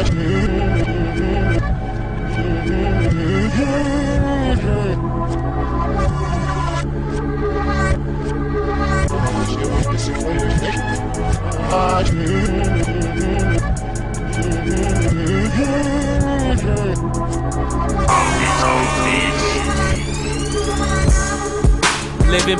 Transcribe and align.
Living 0.00 0.16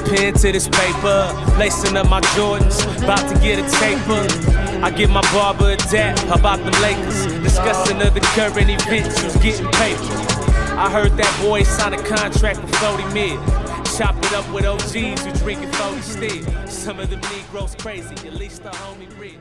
pen 0.05 0.35
to 0.35 0.53
this 0.53 0.69
paper, 0.69 1.33
lacing 1.59 1.97
up 1.97 2.11
my 2.11 2.21
Jordans, 2.21 3.03
about 3.03 3.27
to 3.33 3.39
get 3.41 3.59
a 3.59 3.63
taper. 3.79 4.70
I 4.83 4.91
give 4.91 5.11
my 5.11 5.21
barber 5.31 5.73
a 5.73 5.77
dap 5.77 6.17
about 6.35 6.57
the 6.65 6.71
Lakers, 6.81 7.27
discussing 7.43 8.01
other 8.01 8.21
current 8.21 8.71
events, 8.71 9.21
who's 9.21 9.37
getting 9.37 9.67
paper. 9.73 10.01
I 10.75 10.89
heard 10.91 11.19
that 11.19 11.43
boy 11.43 11.65
signed 11.65 11.97
a 11.97 12.03
contract 12.03 12.63
with 12.63 12.75
40 12.77 13.05
mil. 13.13 13.37
Chop 13.99 14.17
it 14.17 14.33
up 14.33 14.51
with 14.55 14.65
OGs 14.65 15.23
who 15.23 15.33
drinking 15.45 15.71
40 15.73 16.01
still. 16.01 16.67
Some 16.67 16.99
of 16.99 17.11
them 17.11 17.21
Negroes 17.21 17.75
crazy, 17.75 18.15
at 18.27 18.33
least 18.33 18.63
the 18.63 18.71
homie 18.71 19.21
Rick. 19.21 19.39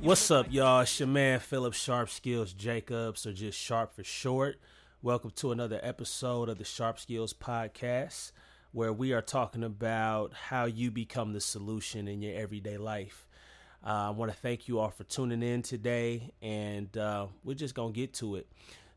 What's 0.00 0.28
up, 0.32 0.48
y'all? 0.50 0.80
It's 0.80 0.98
your 0.98 1.06
man 1.06 1.38
Philip 1.38 1.74
Sharp 1.74 2.10
Skills 2.10 2.52
Jacobs, 2.52 3.24
or 3.24 3.32
just 3.32 3.60
Sharp 3.60 3.94
for 3.94 4.02
short. 4.02 4.56
Welcome 5.00 5.30
to 5.36 5.52
another 5.52 5.78
episode 5.80 6.48
of 6.48 6.58
the 6.58 6.64
Sharp 6.64 6.98
Skills 6.98 7.32
Podcast 7.32 8.32
where 8.72 8.92
we 8.92 9.12
are 9.12 9.22
talking 9.22 9.62
about 9.62 10.34
how 10.34 10.64
you 10.64 10.90
become 10.90 11.34
the 11.34 11.40
solution 11.40 12.08
in 12.08 12.20
your 12.20 12.34
everyday 12.34 12.76
life. 12.76 13.26
Uh, 13.86 14.08
I 14.08 14.10
want 14.10 14.32
to 14.32 14.36
thank 14.36 14.66
you 14.66 14.80
all 14.80 14.90
for 14.90 15.04
tuning 15.04 15.44
in 15.44 15.62
today, 15.62 16.32
and 16.42 16.94
uh, 16.98 17.28
we're 17.44 17.54
just 17.54 17.76
going 17.76 17.92
to 17.92 17.96
get 17.96 18.14
to 18.14 18.34
it. 18.34 18.48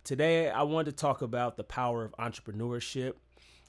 Today, 0.03 0.49
I 0.49 0.63
wanted 0.63 0.97
to 0.97 0.97
talk 0.97 1.21
about 1.21 1.57
the 1.57 1.63
power 1.63 2.03
of 2.03 2.11
entrepreneurship. 2.13 3.13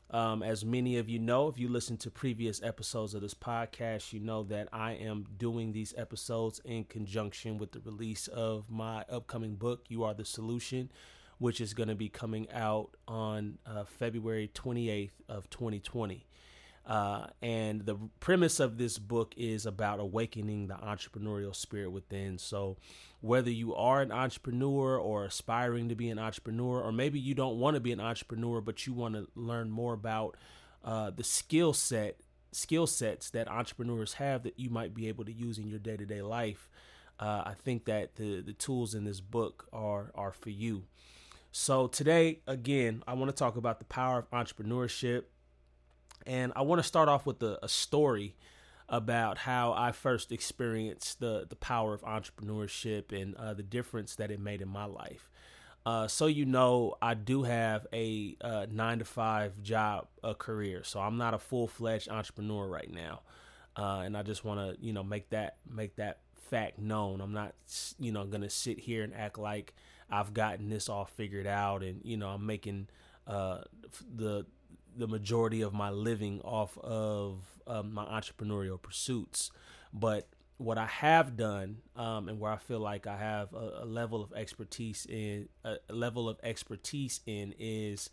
Um, 0.09 0.43
as 0.43 0.65
many 0.65 0.97
of 0.97 1.11
you 1.11 1.19
know, 1.19 1.49
if 1.49 1.59
you 1.59 1.69
listen 1.69 1.99
to 1.99 2.11
previous 2.11 2.63
episodes 2.63 3.13
of 3.13 3.21
this 3.21 3.35
podcast, 3.35 4.15
you 4.15 4.21
know 4.21 4.45
that 4.45 4.69
I 4.73 4.93
am 4.93 5.27
doing 5.37 5.73
these 5.73 5.93
episodes 5.99 6.59
in 6.65 6.85
conjunction 6.85 7.59
with 7.59 7.73
the 7.73 7.81
release 7.81 8.27
of 8.27 8.71
my 8.71 9.05
upcoming 9.11 9.57
book, 9.57 9.85
You 9.89 10.05
Are 10.05 10.15
the 10.15 10.25
Solution 10.25 10.91
which 11.41 11.59
is 11.59 11.73
going 11.73 11.89
to 11.89 11.95
be 11.95 12.11
coming 12.11 12.47
out 12.53 12.91
on 13.09 13.57
uh, 13.65 13.83
February 13.85 14.51
28th 14.55 15.13
of 15.27 15.49
2020. 15.49 16.27
Uh, 16.91 17.29
and 17.41 17.87
the 17.87 17.95
premise 18.19 18.59
of 18.59 18.77
this 18.77 18.99
book 18.99 19.33
is 19.37 19.65
about 19.65 20.01
awakening 20.01 20.67
the 20.67 20.75
entrepreneurial 20.75 21.55
spirit 21.55 21.91
within. 21.91 22.37
So, 22.37 22.79
whether 23.21 23.51
you 23.51 23.77
are 23.77 24.03
an 24.03 24.11
entrepreneur 24.11 24.99
or 24.99 25.25
aspiring 25.25 25.89
to 25.91 25.95
be 25.95 26.11
an 26.11 26.19
entrepreneur, 26.19 26.83
or 26.83 26.91
maybe 26.91 27.21
you 27.21 27.33
don't 27.33 27.61
want 27.61 27.77
to 27.77 27.81
be 27.81 27.93
an 27.93 28.01
entrepreneur, 28.01 28.61
but 28.61 28.89
you 28.89 28.93
want 28.93 29.15
to 29.15 29.29
learn 29.37 29.71
more 29.71 29.93
about 29.93 30.37
uh, 30.85 31.11
the 31.11 31.23
skill 31.23 31.73
set 31.73 32.17
skill 32.51 32.89
sets 32.89 33.31
that 33.31 33.47
entrepreneurs 33.47 34.15
have 34.15 34.43
that 34.43 34.59
you 34.59 34.69
might 34.69 34.93
be 34.93 35.07
able 35.07 35.25
to 35.25 35.33
use 35.33 35.59
in 35.59 35.69
your 35.69 35.79
day 35.79 35.97
to 35.97 36.05
day 36.05 36.23
life. 36.23 36.69
Uh, 37.21 37.43
I 37.47 37.55
think 37.55 37.85
that 37.85 38.17
the 38.17 38.41
the 38.41 38.53
tools 38.53 38.97
in 38.97 39.05
this 39.05 39.21
book 39.21 39.69
are 39.73 40.11
are 40.17 40.33
for 40.33 40.51
you. 40.51 40.83
So, 41.53 41.87
today, 41.87 42.41
again, 42.49 43.05
I 43.07 43.15
want 43.15 43.31
to 43.31 43.37
talk 43.37 43.57
about 43.57 43.79
the 43.79 43.85
power 43.85 44.19
of 44.19 44.31
entrepreneurship. 44.33 45.25
And 46.27 46.53
I 46.57 46.63
want 46.63 46.81
to 46.81 46.87
start 46.87 47.09
off 47.09 47.27
with 47.27 47.43
a, 47.43 47.59
a 47.63 47.69
story 47.69 48.37
about 48.89 49.39
how 49.39 49.73
I 49.73 49.93
first 49.93 50.33
experienced 50.33 51.21
the, 51.21 51.47
the 51.49 51.57
power 51.57 51.95
of 51.95 52.03
entrepreneurship 52.03 53.13
and 53.13 53.37
uh, 53.37 53.55
the 53.55 53.63
difference 53.63 54.17
that 54.17 54.31
it 54.31 54.41
made 54.41 54.61
in 54.61 54.69
my 54.69 54.85
life. 54.85 55.31
Uh, 55.87 56.07
so 56.07 56.27
you 56.27 56.45
know, 56.45 56.97
I 57.01 57.15
do 57.15 57.45
have 57.45 57.87
a 57.93 58.37
uh, 58.41 58.67
nine 58.71 58.99
to 58.99 59.05
five 59.05 59.63
job 59.63 60.09
a 60.23 60.35
career, 60.35 60.85
so 60.85 61.01
I'm 61.01 61.17
not 61.17 61.33
a 61.33 61.39
full 61.39 61.69
fledged 61.69 62.09
entrepreneur 62.11 62.69
right 62.69 62.93
now, 62.93 63.21
uh, 63.77 64.03
and 64.05 64.15
I 64.15 64.23
just 64.23 64.45
want 64.45 64.61
to 64.61 64.85
you 64.85 64.93
know 64.93 65.03
make 65.03 65.31
that 65.31 65.57
make 65.69 65.97
that 65.97 66.19
fact 66.51 66.79
known. 66.79 67.23
I'm 67.23 67.33
not 67.33 67.55
you 67.99 68.13
know 68.13 68.27
gonna 68.27 68.51
sit 68.51 68.79
here 68.79 69.03
and 69.03 69.15
act 69.15 69.39
like 69.39 69.73
I've 70.11 70.35
gotten 70.35 70.69
this 70.69 70.91
all 70.91 71.07
figured 71.07 71.47
out, 71.47 71.83
and 71.83 72.03
you 72.05 72.19
know 72.19 72.29
I'm 72.29 72.45
making 72.45 72.89
uh, 73.27 73.63
the 74.15 74.45
the 74.97 75.07
majority 75.07 75.63
of 75.63 75.73
my 75.73 75.91
living 75.91 76.41
off 76.43 76.77
of 76.79 77.39
um, 77.67 77.93
my 77.93 78.05
entrepreneurial 78.05 78.81
pursuits. 78.81 79.51
But 79.93 80.29
what 80.57 80.79
I 80.79 80.87
have 80.87 81.37
done, 81.37 81.79
um, 81.97 82.29
and 82.29 82.39
where 82.39 82.53
I 82.53 82.59
feel 82.59 82.81
like 82.81 83.07
I 83.07 83.17
have 83.17 83.53
a, 83.55 83.83
a 83.83 83.87
level 83.87 84.23
of 84.23 84.33
expertise 84.33 85.07
in 85.07 85.49
a 85.65 85.79
level 85.89 86.29
of 86.29 86.39
expertise 86.43 87.21
in 87.27 87.55
is 87.59 88.11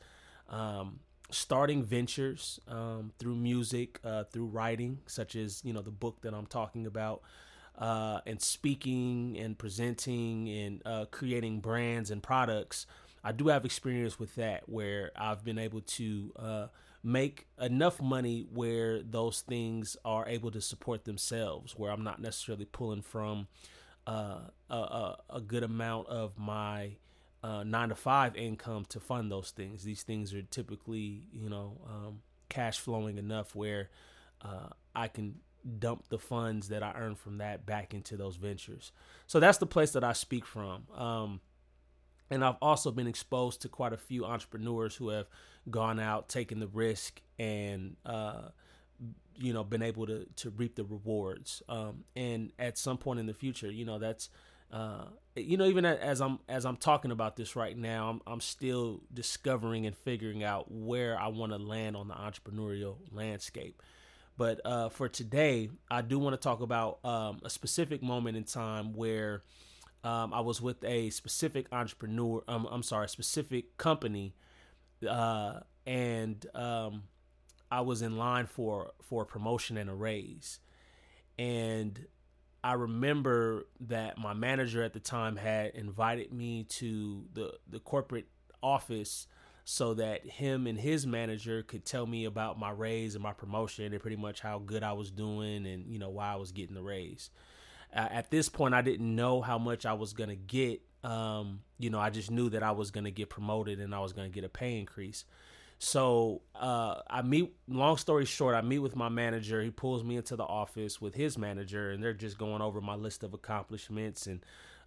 um, 0.49 0.99
starting 1.29 1.83
ventures 1.83 2.59
um, 2.67 3.11
through 3.19 3.35
music, 3.35 3.99
uh, 4.03 4.23
through 4.25 4.45
writing, 4.45 4.99
such 5.07 5.35
as 5.35 5.61
you 5.65 5.73
know 5.73 5.81
the 5.81 5.91
book 5.91 6.21
that 6.21 6.33
I'm 6.33 6.45
talking 6.47 6.85
about 6.85 7.21
uh, 7.77 8.21
and 8.25 8.41
speaking 8.41 9.37
and 9.39 9.57
presenting 9.57 10.49
and 10.49 10.81
uh, 10.85 11.05
creating 11.11 11.59
brands 11.59 12.11
and 12.11 12.23
products, 12.23 12.87
I 13.23 13.31
do 13.31 13.47
have 13.47 13.65
experience 13.65 14.19
with 14.19 14.35
that 14.35 14.69
where 14.69 15.11
I've 15.15 15.43
been 15.43 15.59
able 15.59 15.81
to 15.81 16.31
uh, 16.37 16.67
make 17.03 17.47
enough 17.59 18.01
money 18.01 18.47
where 18.53 19.01
those 19.01 19.41
things 19.41 19.97
are 20.05 20.27
able 20.27 20.51
to 20.51 20.61
support 20.61 21.05
themselves, 21.05 21.73
where 21.77 21.91
I'm 21.91 22.03
not 22.03 22.21
necessarily 22.21 22.65
pulling 22.65 23.01
from 23.01 23.47
uh, 24.05 24.39
a, 24.69 25.15
a, 25.29 25.41
good 25.41 25.63
amount 25.63 26.07
of 26.07 26.37
my 26.37 26.95
uh, 27.43 27.63
nine 27.63 27.89
to 27.89 27.95
five 27.95 28.35
income 28.37 28.85
to 28.89 28.99
fund 28.99 29.29
those 29.31 29.51
things. 29.51 29.83
These 29.83 30.03
things 30.03 30.33
are 30.33 30.41
typically, 30.43 31.23
you 31.33 31.49
know, 31.49 31.77
um, 31.85 32.19
cash 32.47 32.79
flowing 32.79 33.17
enough 33.17 33.53
where 33.53 33.89
uh, 34.41 34.69
I 34.95 35.09
can 35.09 35.35
dump 35.79 36.07
the 36.09 36.19
funds 36.19 36.69
that 36.69 36.83
I 36.83 36.93
earn 36.95 37.15
from 37.15 37.39
that 37.39 37.65
back 37.65 37.93
into 37.93 38.15
those 38.15 38.37
ventures. 38.37 38.91
So 39.27 39.39
that's 39.39 39.57
the 39.57 39.65
place 39.65 39.91
that 39.91 40.03
I 40.03 40.13
speak 40.13 40.45
from. 40.45 40.83
Um, 40.95 41.41
and 42.29 42.43
I've 42.43 42.57
also 42.61 42.91
been 42.91 43.07
exposed 43.07 43.61
to 43.61 43.69
quite 43.69 43.93
a 43.93 43.97
few 43.97 44.25
entrepreneurs 44.25 44.95
who 44.95 45.09
have 45.09 45.27
gone 45.69 45.99
out, 45.99 46.29
taken 46.29 46.59
the 46.59 46.67
risk, 46.67 47.21
and 47.39 47.95
uh, 48.05 48.49
you 49.35 49.53
know 49.53 49.63
been 49.63 49.81
able 49.81 50.05
to 50.07 50.25
to 50.37 50.49
reap 50.51 50.75
the 50.75 50.83
rewards. 50.83 51.61
Um, 51.69 52.03
and 52.15 52.51
at 52.59 52.77
some 52.77 52.97
point 52.97 53.19
in 53.19 53.25
the 53.25 53.33
future, 53.33 53.71
you 53.71 53.85
know 53.85 53.99
that's 53.99 54.29
uh, 54.71 55.05
you 55.35 55.57
know 55.57 55.65
even 55.65 55.85
as 55.85 56.21
I'm 56.21 56.39
as 56.49 56.65
I'm 56.65 56.77
talking 56.77 57.11
about 57.11 57.35
this 57.35 57.55
right 57.55 57.77
now, 57.77 58.09
I'm 58.09 58.21
I'm 58.27 58.41
still 58.41 59.01
discovering 59.13 59.85
and 59.85 59.95
figuring 59.95 60.43
out 60.43 60.71
where 60.71 61.19
I 61.19 61.27
want 61.27 61.51
to 61.53 61.57
land 61.57 61.95
on 61.95 62.07
the 62.07 62.15
entrepreneurial 62.15 62.97
landscape. 63.11 63.81
But 64.37 64.61
uh, 64.65 64.89
for 64.89 65.09
today, 65.09 65.69
I 65.89 66.01
do 66.03 66.19
want 66.19 66.33
to 66.33 66.37
talk 66.37 66.61
about 66.61 66.99
um, 67.03 67.39
a 67.43 67.49
specific 67.49 68.03
moment 68.03 68.37
in 68.37 68.43
time 68.43 68.93
where 68.93 69.41
um, 70.03 70.33
I 70.33 70.39
was 70.41 70.61
with 70.61 70.83
a 70.83 71.09
specific 71.09 71.67
entrepreneur. 71.71 72.43
Um, 72.47 72.67
I'm 72.69 72.83
sorry, 72.83 73.05
a 73.05 73.09
specific 73.09 73.77
company, 73.77 74.35
uh, 75.07 75.61
and 75.85 76.45
um, 76.53 77.03
I 77.71 77.81
was 77.81 78.01
in 78.01 78.17
line 78.17 78.45
for 78.45 78.91
for 79.01 79.23
a 79.23 79.25
promotion 79.25 79.77
and 79.77 79.89
a 79.89 79.93
raise. 79.95 80.59
And 81.39 82.05
I 82.63 82.73
remember 82.73 83.67
that 83.81 84.17
my 84.17 84.33
manager 84.33 84.83
at 84.83 84.93
the 84.93 84.99
time 84.99 85.35
had 85.35 85.75
invited 85.75 86.31
me 86.31 86.63
to 86.63 87.25
the 87.33 87.53
the 87.69 87.79
corporate 87.79 88.27
office 88.61 89.27
so 89.69 89.93
that 89.95 90.25
him 90.25 90.65
and 90.65 90.79
his 90.79 91.05
manager 91.05 91.61
could 91.61 91.85
tell 91.85 92.05
me 92.05 92.23
about 92.23 92.57
my 92.57 92.69
raise 92.69 93.15
and 93.15 93.23
my 93.23 93.33
promotion 93.33 93.91
and 93.91 94.01
pretty 94.01 94.15
much 94.15 94.39
how 94.39 94.59
good 94.59 94.81
I 94.81 94.93
was 94.93 95.11
doing 95.11 95.65
and 95.67 95.91
you 95.91 95.99
know 95.99 96.09
why 96.09 96.31
I 96.31 96.35
was 96.37 96.51
getting 96.53 96.73
the 96.73 96.81
raise. 96.81 97.29
Uh, 97.95 98.07
at 98.11 98.31
this 98.31 98.49
point, 98.49 98.73
I 98.73 98.81
didn't 98.81 99.15
know 99.15 99.41
how 99.41 99.57
much 99.57 99.85
I 99.85 99.93
was 99.93 100.13
gonna 100.13 100.35
get. 100.35 100.81
Um, 101.03 101.61
you 101.79 101.89
know, 101.89 101.99
I 101.99 102.09
just 102.09 102.31
knew 102.31 102.49
that 102.49 102.63
I 102.63 102.71
was 102.71 102.91
gonna 102.91 103.11
get 103.11 103.29
promoted 103.29 103.79
and 103.79 103.93
I 103.93 103.99
was 103.99 104.13
gonna 104.13 104.29
get 104.29 104.43
a 104.43 104.49
pay 104.49 104.79
increase. 104.79 105.25
So 105.79 106.41
uh, 106.55 107.01
I 107.09 107.21
meet. 107.21 107.53
Long 107.67 107.97
story 107.97 108.25
short, 108.25 108.55
I 108.55 108.61
meet 108.61 108.79
with 108.79 108.95
my 108.95 109.09
manager. 109.09 109.61
He 109.61 109.69
pulls 109.69 110.03
me 110.03 110.17
into 110.17 110.35
the 110.35 110.43
office 110.43 110.99
with 110.99 111.13
his 111.13 111.37
manager, 111.37 111.91
and 111.91 112.03
they're 112.03 112.13
just 112.13 112.37
going 112.37 112.61
over 112.61 112.81
my 112.81 112.95
list 112.95 113.23
of 113.23 113.33
accomplishments 113.33 114.25
and 114.27 114.43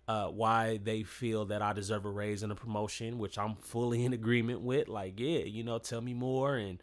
uh, 0.08 0.26
why 0.26 0.80
they 0.82 1.04
feel 1.04 1.44
that 1.46 1.62
I 1.62 1.72
deserve 1.72 2.04
a 2.04 2.10
raise 2.10 2.42
and 2.42 2.50
a 2.50 2.56
promotion, 2.56 3.18
which 3.18 3.38
I'm 3.38 3.54
fully 3.56 4.04
in 4.04 4.12
agreement 4.12 4.60
with. 4.60 4.88
Like, 4.88 5.20
yeah, 5.20 5.40
you 5.40 5.62
know, 5.62 5.78
tell 5.78 6.00
me 6.00 6.14
more 6.14 6.56
and 6.56 6.82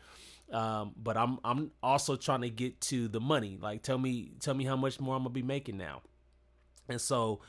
um, 0.51 0.93
but 0.95 1.17
I'm 1.17 1.39
I'm 1.43 1.71
also 1.83 2.15
trying 2.15 2.41
to 2.41 2.49
get 2.49 2.79
to 2.81 3.07
the 3.07 3.19
money. 3.19 3.57
Like 3.61 3.83
tell 3.83 3.97
me 3.97 4.31
tell 4.39 4.53
me 4.53 4.65
how 4.65 4.75
much 4.75 4.99
more 4.99 5.15
I'm 5.15 5.23
gonna 5.23 5.31
be 5.33 5.43
making 5.43 5.77
now. 5.77 6.01
And 6.89 7.01
so 7.01 7.41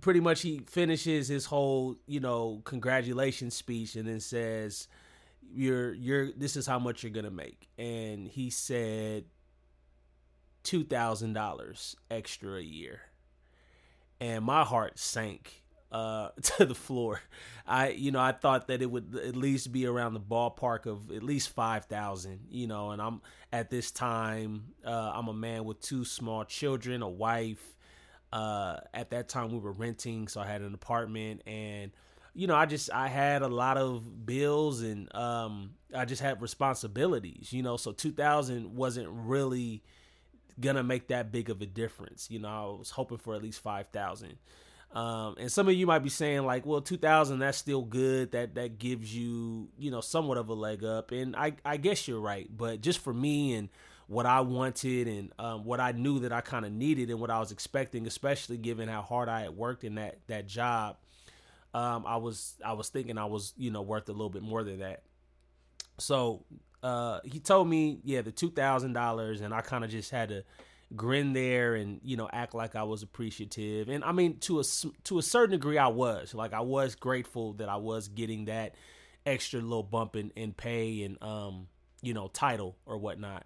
pretty 0.00 0.20
much 0.20 0.42
he 0.42 0.60
finishes 0.66 1.28
his 1.28 1.46
whole, 1.46 1.96
you 2.06 2.20
know, 2.20 2.60
congratulations 2.64 3.54
speech 3.54 3.96
and 3.96 4.06
then 4.06 4.20
says, 4.20 4.88
You're 5.42 5.94
you're 5.94 6.32
this 6.32 6.56
is 6.56 6.66
how 6.66 6.78
much 6.78 7.02
you're 7.02 7.12
gonna 7.12 7.30
make. 7.30 7.68
And 7.78 8.28
he 8.28 8.50
said 8.50 9.24
two 10.62 10.84
thousand 10.84 11.32
dollars 11.32 11.96
extra 12.10 12.56
a 12.56 12.60
year 12.62 13.00
and 14.20 14.44
my 14.44 14.64
heart 14.64 14.98
sank 14.98 15.62
uh, 15.92 16.28
to 16.42 16.64
the 16.64 16.74
floor. 16.74 17.20
I, 17.66 17.90
you 17.90 18.10
know, 18.10 18.20
I 18.20 18.32
thought 18.32 18.68
that 18.68 18.82
it 18.82 18.90
would 18.90 19.18
at 19.24 19.36
least 19.36 19.72
be 19.72 19.86
around 19.86 20.14
the 20.14 20.20
ballpark 20.20 20.86
of 20.86 21.10
at 21.10 21.22
least 21.22 21.50
five 21.50 21.86
thousand. 21.86 22.40
You 22.50 22.66
know, 22.66 22.90
and 22.90 23.00
I'm 23.02 23.20
at 23.52 23.70
this 23.70 23.90
time, 23.90 24.74
uh, 24.84 25.12
I'm 25.14 25.28
a 25.28 25.34
man 25.34 25.64
with 25.64 25.80
two 25.80 26.04
small 26.04 26.44
children, 26.44 27.02
a 27.02 27.08
wife. 27.08 27.62
Uh, 28.32 28.78
at 28.92 29.10
that 29.10 29.28
time, 29.28 29.50
we 29.50 29.58
were 29.58 29.72
renting, 29.72 30.28
so 30.28 30.40
I 30.40 30.46
had 30.46 30.60
an 30.60 30.74
apartment, 30.74 31.42
and 31.46 31.92
you 32.34 32.46
know, 32.46 32.56
I 32.56 32.66
just 32.66 32.90
I 32.92 33.08
had 33.08 33.42
a 33.42 33.48
lot 33.48 33.78
of 33.78 34.26
bills, 34.26 34.82
and 34.82 35.14
um, 35.14 35.70
I 35.94 36.04
just 36.04 36.20
had 36.20 36.42
responsibilities. 36.42 37.52
You 37.52 37.62
know, 37.62 37.76
so 37.76 37.92
2000 37.92 38.74
wasn't 38.74 39.08
really 39.10 39.82
gonna 40.60 40.82
make 40.82 41.08
that 41.08 41.32
big 41.32 41.50
of 41.50 41.60
a 41.62 41.66
difference. 41.66 42.30
You 42.30 42.40
know, 42.40 42.48
I 42.48 42.78
was 42.78 42.90
hoping 42.90 43.18
for 43.18 43.34
at 43.34 43.42
least 43.42 43.60
five 43.60 43.88
thousand. 43.88 44.38
Um, 44.96 45.34
and 45.38 45.52
some 45.52 45.68
of 45.68 45.74
you 45.74 45.86
might 45.86 45.98
be 45.98 46.08
saying 46.08 46.46
like, 46.46 46.64
well, 46.64 46.80
2000, 46.80 47.38
that's 47.38 47.58
still 47.58 47.82
good. 47.82 48.32
That, 48.32 48.54
that 48.54 48.78
gives 48.78 49.14
you, 49.14 49.68
you 49.78 49.90
know, 49.90 50.00
somewhat 50.00 50.38
of 50.38 50.48
a 50.48 50.54
leg 50.54 50.84
up. 50.84 51.12
And 51.12 51.36
I, 51.36 51.52
I 51.66 51.76
guess 51.76 52.08
you're 52.08 52.18
right. 52.18 52.48
But 52.50 52.80
just 52.80 53.00
for 53.00 53.12
me 53.12 53.52
and 53.52 53.68
what 54.06 54.24
I 54.24 54.40
wanted 54.40 55.06
and 55.06 55.32
um, 55.38 55.64
what 55.64 55.80
I 55.80 55.92
knew 55.92 56.20
that 56.20 56.32
I 56.32 56.40
kind 56.40 56.64
of 56.64 56.72
needed 56.72 57.10
and 57.10 57.20
what 57.20 57.28
I 57.28 57.40
was 57.40 57.52
expecting, 57.52 58.06
especially 58.06 58.56
given 58.56 58.88
how 58.88 59.02
hard 59.02 59.28
I 59.28 59.42
had 59.42 59.50
worked 59.50 59.84
in 59.84 59.96
that, 59.96 60.20
that 60.28 60.46
job, 60.46 60.96
um, 61.74 62.06
I 62.06 62.16
was, 62.16 62.54
I 62.64 62.72
was 62.72 62.88
thinking 62.88 63.18
I 63.18 63.26
was, 63.26 63.52
you 63.58 63.70
know, 63.70 63.82
worth 63.82 64.08
a 64.08 64.12
little 64.12 64.30
bit 64.30 64.42
more 64.42 64.64
than 64.64 64.78
that. 64.78 65.02
So, 65.98 66.46
uh, 66.82 67.20
he 67.22 67.38
told 67.38 67.68
me, 67.68 68.00
yeah, 68.02 68.22
the 68.22 68.32
$2,000 68.32 69.42
and 69.42 69.52
I 69.52 69.60
kind 69.60 69.84
of 69.84 69.90
just 69.90 70.10
had 70.10 70.30
to, 70.30 70.44
grin 70.94 71.32
there 71.32 71.74
and 71.74 72.00
you 72.04 72.16
know 72.16 72.28
act 72.32 72.54
like 72.54 72.76
I 72.76 72.84
was 72.84 73.02
appreciative. 73.02 73.88
And 73.88 74.04
I 74.04 74.12
mean 74.12 74.38
to 74.40 74.60
a 74.60 74.64
to 75.04 75.18
a 75.18 75.22
certain 75.22 75.52
degree 75.52 75.78
I 75.78 75.88
was. 75.88 76.34
Like 76.34 76.52
I 76.52 76.60
was 76.60 76.94
grateful 76.94 77.54
that 77.54 77.68
I 77.68 77.76
was 77.76 78.08
getting 78.08 78.44
that 78.44 78.74
extra 79.24 79.60
little 79.60 79.82
bump 79.82 80.14
in, 80.14 80.30
in 80.36 80.52
pay 80.52 81.02
and 81.02 81.20
um 81.22 81.66
you 82.02 82.14
know 82.14 82.28
title 82.28 82.76
or 82.86 82.98
whatnot. 82.98 83.44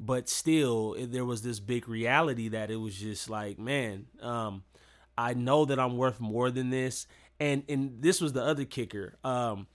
But 0.00 0.28
still 0.28 0.96
there 0.98 1.24
was 1.24 1.42
this 1.42 1.60
big 1.60 1.88
reality 1.88 2.48
that 2.48 2.70
it 2.70 2.76
was 2.76 2.94
just 2.94 3.28
like, 3.28 3.58
man, 3.58 4.06
um 4.22 4.62
I 5.16 5.34
know 5.34 5.64
that 5.64 5.78
I'm 5.78 5.96
worth 5.96 6.20
more 6.20 6.50
than 6.50 6.70
this. 6.70 7.06
And 7.38 7.64
and 7.68 8.00
this 8.00 8.20
was 8.20 8.32
the 8.32 8.42
other 8.42 8.64
kicker. 8.64 9.18
Um 9.24 9.66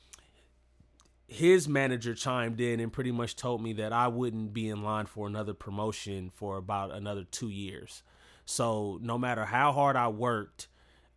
his 1.28 1.68
manager 1.68 2.14
chimed 2.14 2.60
in 2.60 2.80
and 2.80 2.92
pretty 2.92 3.12
much 3.12 3.36
told 3.36 3.62
me 3.62 3.74
that 3.74 3.94
I 3.94 4.08
wouldn't 4.08 4.54
be 4.54 4.70
in 4.70 4.84
line 4.84 5.06
for 5.06 5.28
another 5.28 5.54
promotion 5.54 6.30
for 6.30 6.58
about 6.58 6.92
another 6.92 7.24
two 7.24 7.50
years. 7.50 8.04
So 8.46 9.00
no 9.02 9.18
matter 9.18 9.46
how 9.46 9.72
hard 9.72 9.96
I 9.96 10.10
worked 10.10 10.68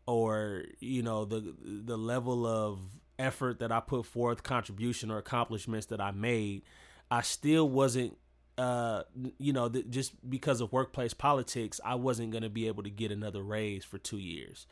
or, 0.06 0.64
you 0.78 1.02
know, 1.02 1.24
the 1.24 1.54
the 1.60 1.98
level 1.98 2.46
of 2.46 2.78
effort 3.18 3.58
that 3.58 3.72
I 3.72 3.80
put 3.80 4.06
forth, 4.06 4.42
contribution 4.42 5.10
or 5.10 5.18
accomplishments 5.18 5.86
that 5.86 6.00
I 6.00 6.12
made, 6.12 6.62
I 7.10 7.22
still 7.22 7.68
wasn't 7.68 8.16
uh 8.58 9.02
you 9.38 9.52
know 9.52 9.68
th- 9.68 9.88
just 9.90 10.30
because 10.30 10.62
of 10.62 10.72
workplace 10.72 11.12
politics 11.12 11.78
i 11.84 11.94
wasn't 11.94 12.30
going 12.30 12.42
to 12.42 12.48
be 12.48 12.66
able 12.68 12.82
to 12.82 12.88
get 12.88 13.12
another 13.12 13.42
raise 13.42 13.84
for 13.84 13.98
2 13.98 14.16
years 14.16 14.66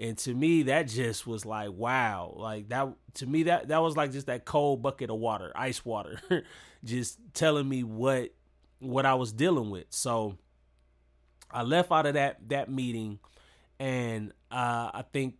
and 0.00 0.16
to 0.16 0.34
me 0.34 0.62
that 0.62 0.88
just 0.88 1.26
was 1.26 1.44
like 1.44 1.70
wow. 1.72 2.32
Like 2.34 2.70
that 2.70 2.88
to 3.14 3.26
me 3.26 3.44
that 3.44 3.68
that 3.68 3.78
was 3.82 3.96
like 3.96 4.12
just 4.12 4.26
that 4.26 4.46
cold 4.46 4.82
bucket 4.82 5.10
of 5.10 5.18
water 5.18 5.52
ice 5.54 5.84
water 5.84 6.20
just 6.84 7.18
telling 7.34 7.68
me 7.68 7.84
what 7.84 8.30
what 8.78 9.04
i 9.04 9.14
was 9.14 9.32
dealing 9.32 9.70
with. 9.70 9.84
So 9.90 10.38
i 11.50 11.62
left 11.62 11.92
out 11.92 12.06
of 12.06 12.14
that 12.14 12.48
that 12.48 12.70
meeting 12.70 13.18
and 13.78 14.32
uh, 14.50 14.90
i 14.94 15.04
think 15.12 15.34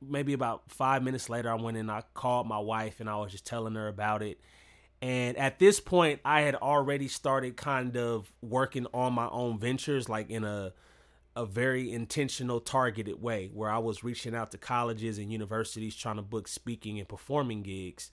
maybe 0.00 0.34
about 0.34 0.70
five 0.70 1.02
minutes 1.02 1.28
later 1.28 1.50
i 1.50 1.54
went 1.54 1.76
and 1.76 1.90
i 1.90 2.02
called 2.14 2.46
my 2.46 2.58
wife 2.58 3.00
and 3.00 3.08
i 3.08 3.16
was 3.16 3.32
just 3.32 3.46
telling 3.46 3.74
her 3.74 3.88
about 3.88 4.22
it. 4.22 4.40
And 5.02 5.36
at 5.36 5.58
this 5.58 5.80
point 5.80 6.20
i 6.24 6.42
had 6.42 6.54
already 6.54 7.08
started 7.08 7.56
kind 7.56 7.96
of 7.96 8.32
working 8.40 8.86
on 8.94 9.14
my 9.14 9.28
own 9.28 9.58
ventures 9.58 10.08
like 10.08 10.30
in 10.30 10.44
a 10.44 10.72
a 11.36 11.44
very 11.44 11.92
intentional, 11.92 12.60
targeted 12.60 13.20
way 13.20 13.50
where 13.52 13.70
I 13.70 13.78
was 13.78 14.02
reaching 14.02 14.34
out 14.34 14.50
to 14.52 14.58
colleges 14.58 15.18
and 15.18 15.30
universities 15.30 15.94
trying 15.94 16.16
to 16.16 16.22
book 16.22 16.48
speaking 16.48 16.98
and 16.98 17.06
performing 17.06 17.62
gigs. 17.62 18.10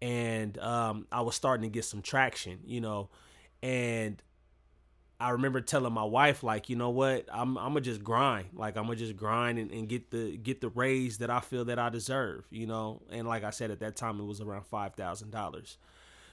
And 0.00 0.56
um, 0.58 1.06
I 1.10 1.22
was 1.22 1.34
starting 1.34 1.68
to 1.68 1.72
get 1.72 1.84
some 1.84 2.00
traction, 2.00 2.60
you 2.64 2.80
know. 2.80 3.10
And 3.62 4.22
I 5.18 5.30
remember 5.30 5.60
telling 5.60 5.92
my 5.92 6.04
wife, 6.04 6.42
like, 6.42 6.68
you 6.68 6.76
know 6.76 6.90
what, 6.90 7.26
I'm 7.32 7.58
I'm 7.58 7.70
gonna 7.70 7.80
just 7.80 8.04
grind. 8.04 8.48
Like 8.54 8.76
I'm 8.76 8.84
gonna 8.84 8.96
just 8.96 9.16
grind 9.16 9.58
and, 9.58 9.70
and 9.72 9.88
get 9.88 10.10
the 10.10 10.36
get 10.36 10.60
the 10.60 10.68
raise 10.68 11.18
that 11.18 11.30
I 11.30 11.40
feel 11.40 11.64
that 11.66 11.78
I 11.78 11.88
deserve, 11.88 12.44
you 12.50 12.66
know. 12.66 13.02
And 13.10 13.26
like 13.26 13.42
I 13.42 13.50
said 13.50 13.70
at 13.72 13.80
that 13.80 13.96
time 13.96 14.20
it 14.20 14.24
was 14.24 14.40
around 14.40 14.66
five 14.66 14.94
thousand 14.94 15.30
dollars. 15.30 15.78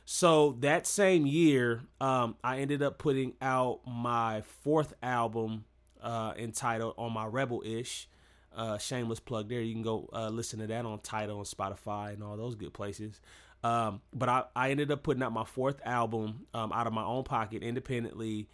So 0.05 0.57
that 0.59 0.87
same 0.87 1.25
year, 1.25 1.81
um, 2.01 2.35
I 2.43 2.59
ended 2.59 2.81
up 2.81 2.97
putting 2.97 3.33
out 3.41 3.79
my 3.87 4.41
fourth 4.41 4.93
album 5.01 5.63
uh, 6.01 6.33
entitled 6.37 6.95
"On 6.97 7.11
My 7.11 7.25
Rebel 7.25 7.63
Ish." 7.65 8.07
Uh, 8.53 8.77
shameless 8.77 9.21
plug 9.21 9.47
there. 9.47 9.61
You 9.61 9.73
can 9.73 9.81
go 9.81 10.09
uh, 10.11 10.27
listen 10.27 10.59
to 10.59 10.67
that 10.67 10.85
on 10.85 10.99
Tidal 10.99 11.37
and 11.37 11.47
Spotify 11.47 12.13
and 12.13 12.21
all 12.21 12.35
those 12.35 12.55
good 12.55 12.73
places. 12.73 13.21
Um, 13.63 14.01
but 14.13 14.27
I, 14.27 14.43
I 14.55 14.71
ended 14.71 14.91
up 14.91 15.03
putting 15.03 15.23
out 15.23 15.31
my 15.31 15.45
fourth 15.45 15.79
album 15.85 16.47
um, 16.53 16.71
out 16.73 16.87
of 16.87 16.93
my 16.93 17.03
own 17.03 17.23
pocket 17.23 17.63
independently, 17.63 18.49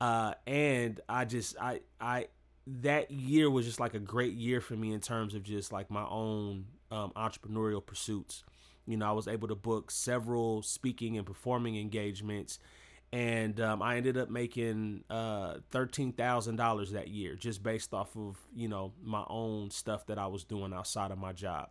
uh, 0.00 0.34
and 0.46 1.00
I 1.08 1.26
just 1.26 1.56
I 1.60 1.80
I 2.00 2.26
that 2.66 3.10
year 3.10 3.48
was 3.50 3.66
just 3.66 3.78
like 3.78 3.94
a 3.94 4.00
great 4.00 4.34
year 4.34 4.60
for 4.60 4.74
me 4.74 4.92
in 4.92 5.00
terms 5.00 5.34
of 5.34 5.42
just 5.42 5.72
like 5.72 5.90
my 5.90 6.04
own 6.04 6.66
um, 6.90 7.12
entrepreneurial 7.16 7.84
pursuits. 7.84 8.44
You 8.86 8.96
know, 8.96 9.06
I 9.06 9.12
was 9.12 9.28
able 9.28 9.48
to 9.48 9.54
book 9.54 9.90
several 9.90 10.62
speaking 10.62 11.16
and 11.18 11.26
performing 11.26 11.76
engagements 11.76 12.58
and 13.12 13.60
um, 13.60 13.82
I 13.82 13.96
ended 13.96 14.16
up 14.16 14.30
making 14.30 15.04
uh, 15.08 15.54
thirteen 15.70 16.12
thousand 16.12 16.56
dollars 16.56 16.92
that 16.92 17.08
year 17.08 17.34
just 17.34 17.62
based 17.62 17.94
off 17.94 18.16
of 18.16 18.36
you 18.54 18.68
know 18.68 18.92
my 19.02 19.24
own 19.28 19.70
stuff 19.70 20.06
that 20.06 20.18
I 20.18 20.26
was 20.26 20.44
doing 20.44 20.72
outside 20.72 21.10
of 21.10 21.18
my 21.18 21.32
job. 21.32 21.70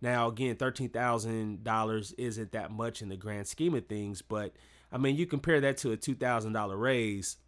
Now 0.00 0.28
again, 0.28 0.56
thirteen 0.56 0.90
thousand 0.90 1.64
dollars 1.64 2.12
isn't 2.18 2.52
that 2.52 2.70
much 2.70 3.02
in 3.02 3.08
the 3.08 3.16
grand 3.16 3.46
scheme 3.46 3.74
of 3.74 3.86
things, 3.86 4.22
but 4.22 4.52
I 4.92 4.98
mean 4.98 5.16
you 5.16 5.26
compare 5.26 5.60
that 5.62 5.78
to 5.78 5.92
a 5.92 5.96
two 5.96 6.14
thousand 6.14 6.52
dollar 6.52 6.76
raise, 6.76 7.38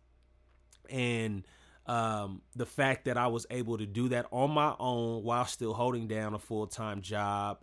and 0.88 1.46
um, 1.86 2.42
the 2.56 2.66
fact 2.66 3.04
that 3.04 3.16
I 3.16 3.26
was 3.28 3.46
able 3.50 3.78
to 3.78 3.86
do 3.86 4.08
that 4.08 4.26
on 4.32 4.50
my 4.50 4.74
own 4.78 5.22
while 5.22 5.44
still 5.44 5.74
holding 5.74 6.08
down 6.08 6.34
a 6.34 6.38
full 6.38 6.66
time 6.66 7.02
job 7.02 7.58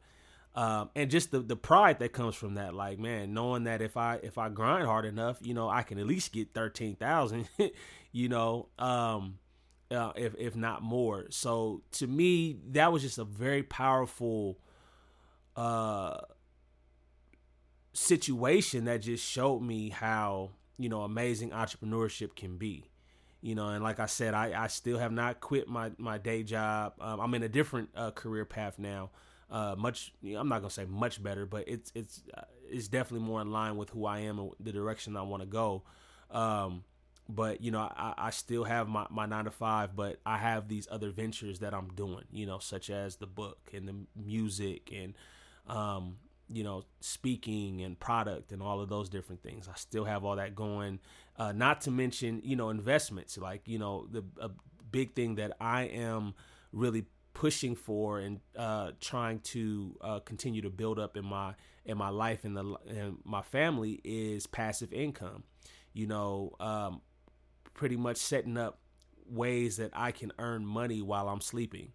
um, 0.55 0.91
and 0.95 1.09
just 1.09 1.31
the 1.31 1.39
the 1.39 1.55
pride 1.55 1.99
that 1.99 2.13
comes 2.13 2.35
from 2.35 2.55
that, 2.55 2.75
like 2.75 2.99
man, 2.99 3.33
knowing 3.33 3.63
that 3.63 3.81
if 3.81 3.97
I 3.97 4.19
if 4.21 4.37
I 4.37 4.49
grind 4.49 4.85
hard 4.85 5.05
enough, 5.05 5.37
you 5.41 5.53
know, 5.53 5.67
I 5.67 5.81
can 5.81 5.97
at 5.97 6.05
least 6.05 6.31
get 6.31 6.53
thirteen 6.53 6.95
thousand, 6.95 7.49
you 8.11 8.29
know, 8.29 8.69
um, 8.77 9.39
uh, 9.89 10.11
if 10.15 10.35
if 10.37 10.55
not 10.55 10.83
more. 10.83 11.25
So 11.31 11.81
to 11.93 12.05
me, 12.07 12.59
that 12.71 12.91
was 12.91 13.01
just 13.01 13.17
a 13.17 13.23
very 13.23 13.63
powerful 13.63 14.59
uh 15.55 16.17
situation 17.93 18.85
that 18.85 18.97
just 18.97 19.23
showed 19.23 19.61
me 19.61 19.89
how 19.89 20.49
you 20.77 20.89
know 20.89 21.01
amazing 21.01 21.49
entrepreneurship 21.49 22.35
can 22.35 22.57
be. 22.57 22.85
You 23.41 23.55
know 23.55 23.67
and 23.67 23.83
like 23.83 23.99
i 23.99 24.05
said 24.05 24.33
i, 24.33 24.63
I 24.63 24.67
still 24.67 24.97
have 24.97 25.11
not 25.11 25.41
quit 25.41 25.67
my, 25.67 25.91
my 25.97 26.17
day 26.17 26.43
job. 26.43 26.93
Um, 27.01 27.19
i'm 27.19 27.33
in 27.33 27.43
a 27.43 27.49
different 27.49 27.89
uh, 27.93 28.11
career 28.11 28.45
path 28.45 28.79
now 28.79 29.09
uh, 29.53 29.75
much. 29.77 30.11
I'm 30.25 30.49
not 30.49 30.59
gonna 30.59 30.71
say 30.71 30.85
much 30.85 31.21
better, 31.21 31.45
but 31.45 31.65
it's 31.67 31.91
it's 31.93 32.23
uh, 32.35 32.41
it's 32.69 32.87
definitely 32.87 33.25
more 33.25 33.39
in 33.39 33.51
line 33.51 33.77
with 33.77 33.91
who 33.91 34.05
I 34.05 34.19
am 34.21 34.39
and 34.39 34.51
the 34.59 34.71
direction 34.71 35.15
I 35.15 35.21
want 35.21 35.43
to 35.43 35.47
go. 35.47 35.83
Um, 36.31 36.83
but 37.29 37.61
you 37.61 37.69
know, 37.69 37.79
I, 37.79 38.15
I 38.17 38.29
still 38.31 38.63
have 38.63 38.89
my, 38.89 39.05
my 39.11 39.27
nine 39.27 39.45
to 39.45 39.51
five, 39.51 39.95
but 39.95 40.19
I 40.25 40.37
have 40.37 40.67
these 40.67 40.87
other 40.91 41.11
ventures 41.11 41.59
that 41.59 41.73
I'm 41.73 41.89
doing. 41.89 42.25
You 42.31 42.47
know, 42.47 42.57
such 42.57 42.89
as 42.89 43.17
the 43.17 43.27
book 43.27 43.59
and 43.73 43.87
the 43.87 43.95
music 44.15 44.91
and 44.91 45.13
um, 45.67 46.17
you 46.51 46.63
know, 46.63 46.83
speaking 46.99 47.81
and 47.83 47.99
product 47.99 48.51
and 48.51 48.61
all 48.61 48.81
of 48.81 48.89
those 48.89 49.07
different 49.07 49.43
things. 49.43 49.67
I 49.67 49.75
still 49.75 50.05
have 50.05 50.25
all 50.25 50.35
that 50.37 50.55
going. 50.55 50.99
Uh, 51.37 51.51
not 51.51 51.81
to 51.81 51.91
mention, 51.91 52.41
you 52.43 52.55
know, 52.55 52.69
investments. 52.69 53.37
Like, 53.37 53.67
you 53.67 53.79
know, 53.79 54.07
the 54.11 54.23
big 54.91 55.15
thing 55.15 55.35
that 55.35 55.55
I 55.61 55.83
am 55.83 56.33
really 56.71 57.05
pushing 57.33 57.75
for 57.75 58.19
and 58.19 58.39
uh, 58.57 58.91
trying 58.99 59.39
to 59.39 59.97
uh, 60.01 60.19
continue 60.19 60.61
to 60.61 60.69
build 60.69 60.99
up 60.99 61.17
in 61.17 61.25
my 61.25 61.53
in 61.85 61.97
my 61.97 62.09
life 62.09 62.45
and 62.45 62.55
the 62.55 62.75
and 62.87 63.17
my 63.23 63.41
family 63.41 63.99
is 64.03 64.47
passive 64.47 64.93
income. 64.93 65.43
You 65.93 66.07
know, 66.07 66.55
um, 66.59 67.01
pretty 67.73 67.97
much 67.97 68.17
setting 68.17 68.57
up 68.57 68.79
ways 69.27 69.77
that 69.77 69.91
I 69.93 70.11
can 70.11 70.31
earn 70.39 70.65
money 70.65 71.01
while 71.01 71.29
I'm 71.29 71.41
sleeping, 71.41 71.91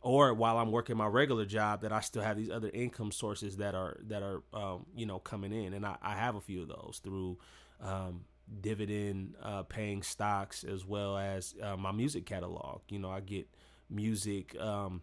or 0.00 0.34
while 0.34 0.58
I'm 0.58 0.70
working 0.70 0.96
my 0.96 1.06
regular 1.06 1.44
job. 1.44 1.82
That 1.82 1.92
I 1.92 2.00
still 2.00 2.22
have 2.22 2.36
these 2.36 2.50
other 2.50 2.70
income 2.72 3.12
sources 3.12 3.58
that 3.58 3.74
are 3.74 3.98
that 4.08 4.22
are 4.22 4.42
um, 4.52 4.86
you 4.94 5.06
know 5.06 5.18
coming 5.18 5.52
in, 5.52 5.72
and 5.74 5.86
I, 5.86 5.96
I, 6.02 6.14
have 6.14 6.34
a 6.34 6.40
few 6.40 6.62
of 6.62 6.68
those 6.68 7.00
through. 7.02 7.38
Um, 7.80 8.24
dividend 8.62 9.34
uh, 9.42 9.62
paying 9.62 10.02
stocks 10.02 10.64
as 10.64 10.82
well 10.82 11.18
as 11.18 11.54
uh, 11.62 11.76
my 11.76 11.92
music 11.92 12.24
catalog 12.24 12.80
you 12.88 12.98
know 12.98 13.10
i 13.10 13.20
get 13.20 13.46
music 13.90 14.58
um, 14.60 15.02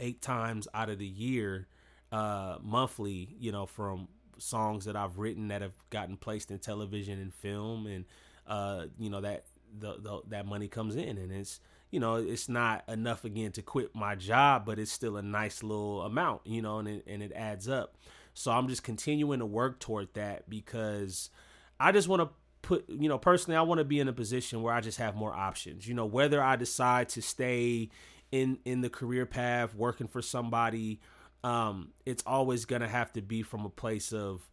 eight 0.00 0.22
times 0.22 0.68
out 0.74 0.88
of 0.88 0.98
the 0.98 1.06
year, 1.06 1.66
uh, 2.10 2.58
monthly. 2.62 3.34
You 3.38 3.52
know, 3.52 3.66
from 3.66 4.08
songs 4.38 4.84
that 4.84 4.96
I've 4.96 5.18
written 5.18 5.48
that 5.48 5.62
have 5.62 5.74
gotten 5.90 6.16
placed 6.16 6.50
in 6.50 6.58
television 6.58 7.18
and 7.20 7.32
film, 7.32 7.86
and 7.86 8.04
uh, 8.46 8.86
you 8.98 9.10
know 9.10 9.20
that 9.20 9.44
the, 9.78 9.96
the 9.98 10.20
that 10.28 10.46
money 10.46 10.68
comes 10.68 10.96
in, 10.96 11.18
and 11.18 11.32
it's 11.32 11.60
you 11.90 12.00
know 12.00 12.16
it's 12.16 12.48
not 12.48 12.84
enough 12.88 13.24
again 13.24 13.52
to 13.52 13.62
quit 13.62 13.94
my 13.94 14.14
job, 14.14 14.64
but 14.66 14.78
it's 14.78 14.92
still 14.92 15.16
a 15.16 15.22
nice 15.22 15.62
little 15.62 16.02
amount, 16.02 16.42
you 16.46 16.62
know, 16.62 16.78
and 16.78 16.88
it, 16.88 17.04
and 17.06 17.22
it 17.22 17.32
adds 17.34 17.68
up. 17.68 17.96
So 18.34 18.50
I'm 18.50 18.68
just 18.68 18.82
continuing 18.82 19.40
to 19.40 19.46
work 19.46 19.78
toward 19.78 20.14
that 20.14 20.48
because 20.48 21.30
I 21.78 21.92
just 21.92 22.08
want 22.08 22.22
to 22.22 22.28
put 22.62 22.88
you 22.88 23.08
know 23.08 23.18
personally 23.18 23.56
I 23.56 23.62
want 23.62 23.78
to 23.78 23.84
be 23.84 24.00
in 24.00 24.08
a 24.08 24.12
position 24.12 24.62
where 24.62 24.72
I 24.72 24.80
just 24.80 24.98
have 24.98 25.14
more 25.14 25.34
options. 25.34 25.86
You 25.86 25.94
know, 25.94 26.06
whether 26.06 26.42
I 26.42 26.56
decide 26.56 27.08
to 27.10 27.22
stay 27.22 27.90
in 28.30 28.58
in 28.64 28.80
the 28.80 28.88
career 28.90 29.26
path 29.26 29.74
working 29.74 30.08
for 30.08 30.22
somebody 30.22 31.00
um 31.44 31.90
it's 32.06 32.22
always 32.26 32.64
to 32.64 32.88
have 32.88 33.12
to 33.12 33.20
be 33.20 33.42
from 33.42 33.64
a 33.64 33.68
place 33.68 34.12
of 34.12 34.48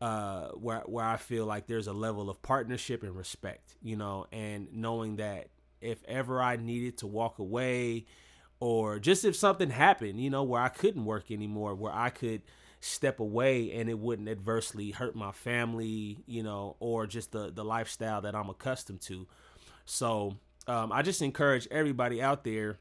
uh 0.00 0.48
where 0.50 0.82
where 0.86 1.04
I 1.04 1.16
feel 1.16 1.46
like 1.46 1.66
there's 1.66 1.86
a 1.86 1.92
level 1.92 2.30
of 2.30 2.42
partnership 2.42 3.02
and 3.02 3.16
respect, 3.16 3.76
you 3.82 3.96
know, 3.96 4.26
and 4.32 4.68
knowing 4.72 5.16
that 5.16 5.48
if 5.80 6.02
ever 6.04 6.40
I 6.40 6.56
needed 6.56 6.98
to 6.98 7.06
walk 7.06 7.38
away 7.38 8.06
or 8.60 8.98
just 8.98 9.24
if 9.24 9.36
something 9.36 9.70
happened, 9.70 10.20
you 10.20 10.30
know, 10.30 10.42
where 10.42 10.60
I 10.60 10.68
couldn't 10.68 11.04
work 11.04 11.30
anymore, 11.30 11.74
where 11.74 11.92
I 11.92 12.10
could 12.10 12.42
step 12.84 13.18
away 13.18 13.72
and 13.72 13.88
it 13.88 13.98
wouldn't 13.98 14.28
adversely 14.28 14.90
hurt 14.90 15.16
my 15.16 15.32
family, 15.32 16.18
you 16.26 16.42
know, 16.42 16.76
or 16.80 17.06
just 17.06 17.32
the 17.32 17.50
the 17.50 17.64
lifestyle 17.64 18.20
that 18.20 18.34
I'm 18.34 18.50
accustomed 18.50 19.00
to. 19.02 19.26
So 19.86 20.36
um, 20.66 20.92
I 20.92 21.02
just 21.02 21.22
encourage 21.22 21.66
everybody 21.70 22.20
out 22.20 22.44
there, 22.44 22.78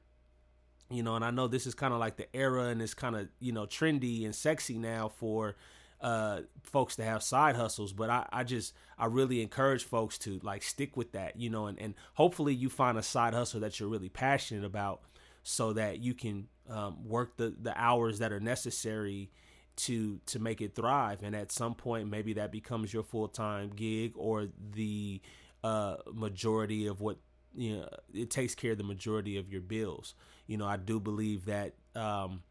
you 0.89 1.03
know, 1.03 1.15
and 1.15 1.23
I 1.23 1.31
know 1.31 1.47
this 1.47 1.65
is 1.65 1.73
kind 1.73 1.93
of 1.93 1.99
like 1.99 2.17
the 2.17 2.33
era 2.35 2.65
and 2.65 2.81
it's 2.81 2.93
kind 2.93 3.15
of 3.15 3.29
you 3.39 3.53
know 3.53 3.65
trendy 3.65 4.25
and 4.25 4.35
sexy 4.35 4.77
now 4.77 5.07
for 5.07 5.55
uh, 6.01 6.41
folks 6.63 6.97
to 6.97 7.03
have 7.05 7.23
side 7.23 7.55
hustles, 7.55 7.93
but 7.93 8.09
I, 8.09 8.27
I 8.31 8.43
just 8.43 8.73
I 8.99 9.05
really 9.05 9.41
encourage 9.41 9.85
folks 9.85 10.17
to 10.19 10.37
like 10.43 10.63
stick 10.63 10.97
with 10.97 11.13
that, 11.13 11.39
you 11.39 11.49
know, 11.49 11.67
and, 11.67 11.79
and 11.79 11.93
hopefully 12.15 12.53
you 12.53 12.69
find 12.69 12.97
a 12.97 13.03
side 13.03 13.33
hustle 13.33 13.61
that 13.61 13.79
you're 13.79 13.87
really 13.87 14.09
passionate 14.09 14.65
about 14.65 15.01
so 15.43 15.71
that 15.73 15.99
you 15.99 16.13
can 16.13 16.47
um, 16.69 17.07
work 17.07 17.37
the, 17.37 17.55
the 17.61 17.73
hours 17.79 18.19
that 18.19 18.33
are 18.33 18.41
necessary 18.41 19.29
to 19.75 20.19
to 20.27 20.39
make 20.39 20.61
it 20.61 20.75
thrive. 20.75 21.23
And 21.23 21.35
at 21.35 21.51
some 21.51 21.75
point 21.75 22.09
maybe 22.09 22.33
that 22.33 22.51
becomes 22.51 22.93
your 22.93 23.03
full-time 23.03 23.71
gig 23.75 24.13
or 24.15 24.47
the 24.73 25.21
uh, 25.63 25.97
majority 26.13 26.87
of 26.87 27.01
what 27.01 27.17
you 27.55 27.77
know 27.77 27.89
it 28.13 28.29
takes 28.29 28.55
care 28.55 28.71
of 28.73 28.77
the 28.77 28.83
majority 28.83 29.37
of 29.37 29.49
your 29.49 29.61
bills. 29.61 30.15
You 30.47 30.57
know 30.57 30.67
i 30.67 30.77
do 30.77 30.99
believe 30.99 31.45
that 31.45 31.75
um, 31.95 32.43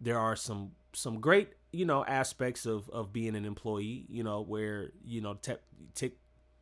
there 0.00 0.18
are 0.18 0.36
some 0.36 0.72
some 0.92 1.20
great 1.20 1.50
you 1.72 1.86
know 1.86 2.04
aspects 2.04 2.66
of 2.66 2.88
of 2.90 3.12
being 3.12 3.34
an 3.36 3.44
employee 3.44 4.04
you 4.08 4.22
know 4.22 4.42
where 4.42 4.90
you 5.04 5.20
know 5.20 5.38
te- 5.94 6.12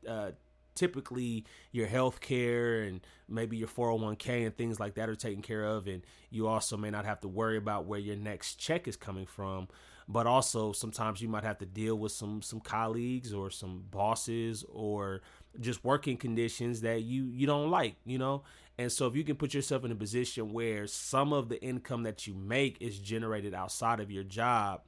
uh, 0.06 0.30
typically 0.76 1.44
your 1.72 1.86
health 1.86 2.20
care 2.20 2.82
and 2.82 3.00
maybe 3.28 3.56
your 3.56 3.66
401k 3.66 4.46
and 4.46 4.56
things 4.56 4.78
like 4.78 4.94
that 4.94 5.08
are 5.08 5.16
taken 5.16 5.42
care 5.42 5.64
of. 5.64 5.88
And 5.88 6.02
you 6.30 6.46
also 6.46 6.76
may 6.76 6.90
not 6.90 7.04
have 7.04 7.20
to 7.22 7.28
worry 7.28 7.56
about 7.56 7.86
where 7.86 7.98
your 7.98 8.14
next 8.14 8.56
check 8.56 8.86
is 8.86 8.96
coming 8.96 9.26
from 9.26 9.68
but 10.08 10.26
also 10.26 10.72
sometimes 10.72 11.20
you 11.20 11.28
might 11.28 11.44
have 11.44 11.58
to 11.58 11.66
deal 11.66 11.96
with 11.96 12.12
some 12.12 12.42
some 12.42 12.60
colleagues 12.60 13.32
or 13.32 13.50
some 13.50 13.84
bosses 13.90 14.64
or 14.68 15.20
just 15.60 15.84
working 15.84 16.16
conditions 16.16 16.80
that 16.82 17.02
you 17.02 17.24
you 17.24 17.46
don't 17.46 17.70
like 17.70 17.96
you 18.04 18.18
know? 18.18 18.42
And 18.78 18.92
so 18.92 19.06
if 19.06 19.16
you 19.16 19.24
can 19.24 19.36
put 19.36 19.54
yourself 19.54 19.84
in 19.84 19.90
a 19.90 19.94
position 19.96 20.52
where 20.52 20.86
some 20.86 21.32
of 21.32 21.48
the 21.48 21.62
income 21.62 22.02
that 22.02 22.26
you 22.26 22.34
make 22.34 22.76
is 22.80 22.98
generated 22.98 23.54
outside 23.54 24.00
of 24.00 24.10
your 24.10 24.24
job 24.24 24.82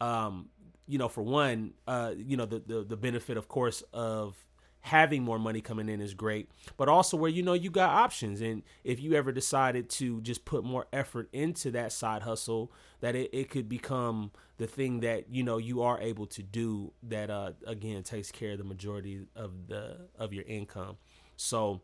um 0.00 0.48
you 0.86 0.98
know 0.98 1.08
for 1.08 1.22
one 1.22 1.72
uh 1.86 2.12
you 2.16 2.36
know 2.36 2.46
the 2.46 2.60
the, 2.66 2.84
the 2.84 2.96
benefit 2.96 3.36
of 3.36 3.48
course 3.48 3.82
of 3.92 4.36
having 4.84 5.22
more 5.22 5.38
money 5.38 5.62
coming 5.62 5.88
in 5.88 5.98
is 5.98 6.12
great, 6.12 6.50
but 6.76 6.90
also 6.90 7.16
where 7.16 7.30
you 7.30 7.42
know 7.42 7.54
you 7.54 7.70
got 7.70 7.88
options. 7.88 8.42
And 8.42 8.62
if 8.84 9.00
you 9.00 9.14
ever 9.14 9.32
decided 9.32 9.88
to 9.90 10.20
just 10.20 10.44
put 10.44 10.62
more 10.62 10.86
effort 10.92 11.30
into 11.32 11.70
that 11.70 11.90
side 11.90 12.20
hustle, 12.20 12.70
that 13.00 13.16
it, 13.16 13.30
it 13.32 13.48
could 13.48 13.66
become 13.66 14.30
the 14.58 14.66
thing 14.66 15.00
that 15.00 15.30
you 15.30 15.42
know 15.42 15.56
you 15.56 15.80
are 15.80 15.98
able 16.00 16.26
to 16.26 16.42
do 16.42 16.92
that 17.02 17.30
uh 17.30 17.52
again 17.66 18.02
takes 18.02 18.30
care 18.30 18.52
of 18.52 18.58
the 18.58 18.64
majority 18.64 19.26
of 19.34 19.68
the 19.68 19.96
of 20.18 20.34
your 20.34 20.44
income. 20.44 20.98
So 21.36 21.80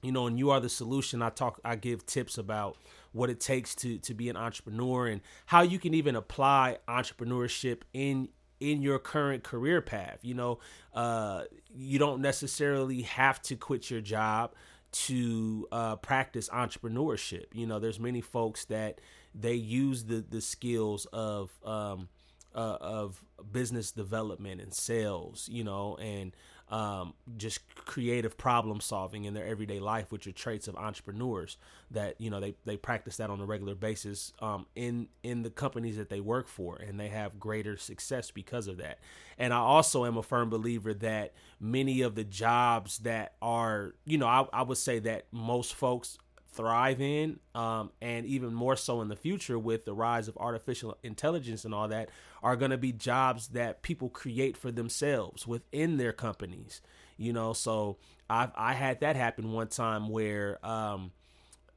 you 0.00 0.12
know 0.12 0.28
and 0.28 0.38
you 0.38 0.50
are 0.50 0.60
the 0.60 0.68
solution 0.68 1.20
i 1.20 1.28
talk 1.28 1.60
i 1.62 1.76
give 1.76 2.06
tips 2.06 2.38
about 2.38 2.78
what 3.12 3.28
it 3.28 3.38
takes 3.38 3.74
to 3.74 3.98
to 3.98 4.14
be 4.14 4.30
an 4.30 4.36
entrepreneur 4.36 5.06
and 5.06 5.20
how 5.44 5.60
you 5.60 5.78
can 5.78 5.92
even 5.92 6.16
apply 6.16 6.78
entrepreneurship 6.88 7.82
in 7.92 8.30
in 8.60 8.82
your 8.82 8.98
current 8.98 9.42
career 9.42 9.80
path. 9.80 10.18
You 10.22 10.34
know, 10.34 10.58
uh, 10.94 11.44
you 11.74 11.98
don't 11.98 12.20
necessarily 12.20 13.02
have 13.02 13.42
to 13.42 13.56
quit 13.56 13.90
your 13.90 14.00
job 14.00 14.52
to 14.92 15.68
uh, 15.72 15.96
practice 15.96 16.48
entrepreneurship. 16.50 17.46
You 17.52 17.66
know, 17.66 17.78
there's 17.78 18.00
many 18.00 18.20
folks 18.20 18.66
that 18.66 19.00
they 19.34 19.54
use 19.54 20.04
the 20.04 20.24
the 20.28 20.40
skills 20.40 21.06
of 21.12 21.50
um, 21.64 22.08
uh, 22.54 22.78
of 22.80 23.24
business 23.50 23.92
development 23.92 24.60
and 24.60 24.74
sales. 24.74 25.48
You 25.50 25.64
know, 25.64 25.96
and 25.96 26.32
um, 26.70 27.14
just 27.36 27.60
creative 27.74 28.38
problem 28.38 28.80
solving 28.80 29.24
in 29.24 29.34
their 29.34 29.44
everyday 29.44 29.80
life, 29.80 30.12
which 30.12 30.26
are 30.26 30.32
traits 30.32 30.68
of 30.68 30.76
entrepreneurs 30.76 31.56
that 31.90 32.20
you 32.20 32.30
know 32.30 32.38
they, 32.38 32.54
they 32.64 32.76
practice 32.76 33.16
that 33.16 33.28
on 33.28 33.40
a 33.40 33.44
regular 33.44 33.74
basis 33.74 34.32
um, 34.40 34.66
in 34.76 35.08
in 35.22 35.42
the 35.42 35.50
companies 35.50 35.96
that 35.96 36.08
they 36.08 36.20
work 36.20 36.46
for, 36.46 36.76
and 36.76 36.98
they 36.98 37.08
have 37.08 37.40
greater 37.40 37.76
success 37.76 38.30
because 38.30 38.68
of 38.68 38.76
that. 38.76 38.98
And 39.36 39.52
I 39.52 39.58
also 39.58 40.04
am 40.04 40.16
a 40.16 40.22
firm 40.22 40.48
believer 40.48 40.94
that 40.94 41.34
many 41.58 42.02
of 42.02 42.14
the 42.14 42.24
jobs 42.24 42.98
that 42.98 43.34
are 43.42 43.94
you 44.04 44.18
know 44.18 44.28
I, 44.28 44.46
I 44.52 44.62
would 44.62 44.78
say 44.78 45.00
that 45.00 45.26
most 45.32 45.74
folks 45.74 46.18
thrive 46.52 47.00
in, 47.00 47.38
um, 47.54 47.90
and 48.00 48.26
even 48.26 48.52
more 48.52 48.76
so 48.76 49.00
in 49.00 49.08
the 49.08 49.16
future 49.16 49.58
with 49.58 49.84
the 49.84 49.94
rise 49.94 50.28
of 50.28 50.36
artificial 50.36 50.96
intelligence 51.02 51.64
and 51.64 51.74
all 51.74 51.88
that, 51.88 52.10
are 52.42 52.56
going 52.56 52.70
to 52.70 52.78
be 52.78 52.92
jobs 52.92 53.48
that 53.48 53.82
people 53.82 54.08
create 54.08 54.56
for 54.56 54.70
themselves 54.70 55.46
within 55.46 55.96
their 55.96 56.12
companies. 56.12 56.80
You 57.16 57.32
know, 57.32 57.52
so 57.52 57.98
I 58.28 58.48
I 58.54 58.72
had 58.72 59.00
that 59.00 59.16
happen 59.16 59.52
one 59.52 59.68
time 59.68 60.08
where 60.08 60.64
um, 60.66 61.12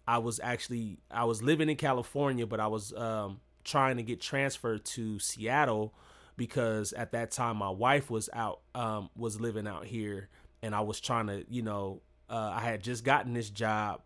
I 0.08 0.20
was 0.20 0.40
actually 0.42 1.00
I 1.12 1.26
was 1.26 1.42
living 1.44 1.70
in 1.70 1.76
California, 1.76 2.48
but 2.48 2.60
I 2.60 2.68
was 2.68 2.94
um, 2.94 3.42
trying 3.64 3.98
to 3.98 4.04
get 4.04 4.22
transferred 4.22 4.86
to 4.86 5.20
Seattle 5.20 5.94
because 6.38 6.94
at 6.94 7.12
that 7.12 7.32
time 7.32 7.58
my 7.58 7.70
wife 7.70 8.10
was 8.10 8.30
out 8.34 8.62
um, 8.74 9.10
was 9.16 9.40
living 9.40 9.68
out 9.68 9.86
here, 9.86 10.30
and 10.62 10.74
I 10.74 10.82
was 10.82 11.00
trying 11.00 11.28
to 11.28 11.46
you 11.50 11.62
know 11.62 12.02
uh, 12.30 12.52
I 12.56 12.62
had 12.62 12.82
just 12.82 13.04
gotten 13.04 13.34
this 13.34 13.50
job 13.50 14.02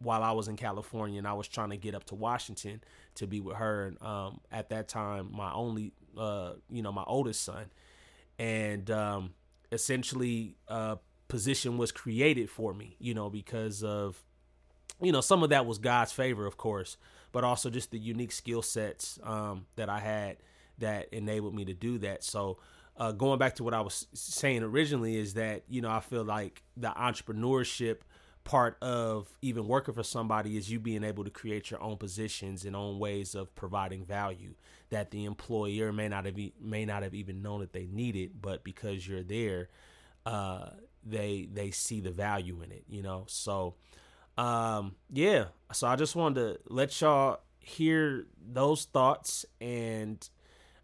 while 0.00 0.22
I 0.22 0.32
was 0.32 0.48
in 0.48 0.56
California 0.56 1.18
and 1.18 1.26
I 1.26 1.32
was 1.32 1.48
trying 1.48 1.70
to 1.70 1.76
get 1.76 1.94
up 1.94 2.04
to 2.04 2.14
Washington 2.14 2.82
to 3.16 3.26
be 3.26 3.40
with 3.40 3.56
her. 3.56 3.86
And 3.86 4.02
um, 4.02 4.40
at 4.50 4.70
that 4.70 4.88
time, 4.88 5.30
my 5.32 5.52
only, 5.52 5.92
uh, 6.16 6.52
you 6.70 6.82
know, 6.82 6.92
my 6.92 7.04
oldest 7.06 7.42
son. 7.42 7.66
And 8.38 8.90
um, 8.90 9.34
essentially, 9.72 10.56
a 10.68 10.98
position 11.26 11.78
was 11.78 11.92
created 11.92 12.50
for 12.50 12.72
me, 12.72 12.96
you 12.98 13.14
know, 13.14 13.28
because 13.28 13.82
of, 13.82 14.22
you 15.00 15.12
know, 15.12 15.20
some 15.20 15.42
of 15.42 15.50
that 15.50 15.66
was 15.66 15.78
God's 15.78 16.12
favor, 16.12 16.46
of 16.46 16.56
course, 16.56 16.96
but 17.32 17.44
also 17.44 17.70
just 17.70 17.90
the 17.90 17.98
unique 17.98 18.32
skill 18.32 18.62
sets 18.62 19.18
um, 19.24 19.66
that 19.76 19.88
I 19.88 19.98
had 19.98 20.36
that 20.78 21.08
enabled 21.12 21.54
me 21.54 21.64
to 21.64 21.74
do 21.74 21.98
that. 21.98 22.22
So, 22.22 22.58
uh, 22.96 23.12
going 23.12 23.38
back 23.38 23.54
to 23.56 23.64
what 23.64 23.74
I 23.74 23.80
was 23.80 24.08
saying 24.12 24.64
originally, 24.64 25.16
is 25.16 25.34
that, 25.34 25.62
you 25.68 25.80
know, 25.80 25.90
I 25.90 26.00
feel 26.00 26.24
like 26.24 26.62
the 26.76 26.88
entrepreneurship 26.88 27.98
part 28.48 28.78
of 28.80 29.28
even 29.42 29.68
working 29.68 29.92
for 29.92 30.02
somebody 30.02 30.56
is 30.56 30.70
you 30.70 30.80
being 30.80 31.04
able 31.04 31.22
to 31.22 31.28
create 31.28 31.70
your 31.70 31.82
own 31.82 31.98
positions 31.98 32.64
and 32.64 32.74
own 32.74 32.98
ways 32.98 33.34
of 33.34 33.54
providing 33.54 34.06
value 34.06 34.54
that 34.88 35.10
the 35.10 35.26
employer 35.26 35.92
may 35.92 36.08
not 36.08 36.24
have 36.24 36.34
may 36.58 36.86
not 36.86 37.02
have 37.02 37.12
even 37.12 37.42
known 37.42 37.60
that 37.60 37.74
they 37.74 37.86
needed, 37.92 38.40
but 38.40 38.64
because 38.64 39.06
you're 39.06 39.22
there, 39.22 39.68
uh, 40.24 40.70
they 41.04 41.46
they 41.52 41.70
see 41.70 42.00
the 42.00 42.10
value 42.10 42.62
in 42.62 42.72
it, 42.72 42.84
you 42.88 43.02
know. 43.02 43.24
So, 43.28 43.74
um, 44.38 44.94
yeah. 45.12 45.48
So 45.74 45.86
I 45.86 45.96
just 45.96 46.16
wanted 46.16 46.40
to 46.40 46.60
let 46.72 46.98
y'all 47.02 47.40
hear 47.58 48.28
those 48.50 48.86
thoughts 48.86 49.44
and 49.60 50.26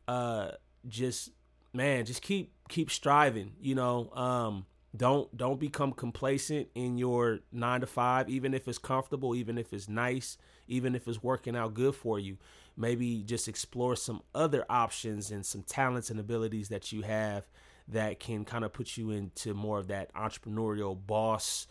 uh, 0.07 0.51
just 0.87 1.31
man, 1.73 2.05
just 2.05 2.21
keep 2.21 2.53
keep 2.69 2.91
striving, 2.91 3.53
you 3.59 3.75
know. 3.75 4.11
Um, 4.13 4.67
don't 4.97 5.37
don't 5.37 5.59
become 5.59 5.93
complacent 5.93 6.69
in 6.75 6.97
your 6.97 7.41
9 7.53 7.81
to 7.81 7.87
5 7.87 8.29
even 8.29 8.55
if 8.55 8.69
it's 8.69 8.79
comfortable, 8.79 9.35
even 9.35 9.59
if 9.59 9.73
it's 9.73 9.89
nice, 9.89 10.39
even 10.69 10.95
if 10.95 11.09
it's 11.09 11.23
working 11.23 11.57
out 11.57 11.75
good 11.75 11.95
for 11.95 12.19
you. 12.19 12.39
Maybe 12.77 13.23
just 13.23 13.49
explore 13.49 13.97
some 13.97 14.23
other 14.35 14.65
options 14.69 15.31
and 15.31 15.45
some 15.45 15.63
talents 15.63 16.11
and 16.11 16.19
abilities 16.19 16.69
that 16.69 16.93
you 16.93 17.03
have 17.03 17.45
that 17.89 18.19
can 18.19 18.45
kind 18.45 18.65
of 18.65 18.73
put 18.73 18.97
you 18.97 19.11
into 19.11 19.55
more 19.55 19.79
of 19.79 19.89
that 19.89 20.13
entrepreneurial 20.15 20.99
boss 21.07 21.67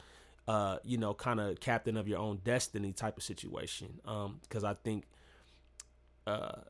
uh, 0.46 0.78
you 0.84 0.98
know, 0.98 1.14
kind 1.14 1.40
of 1.40 1.58
captain 1.62 1.96
of 1.96 2.06
your 2.06 2.20
own 2.20 2.38
destiny 2.44 2.92
type 2.92 3.16
of 3.16 3.24
situation. 3.24 4.02
Um, 4.06 4.40
because 4.42 4.66
I 4.66 4.74
think 4.74 5.06
uh, 6.28 6.62